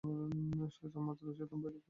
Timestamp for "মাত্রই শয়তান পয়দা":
1.03-1.69